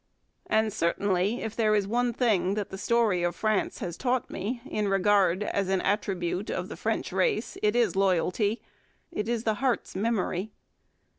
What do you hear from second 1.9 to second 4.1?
thing that the story of France has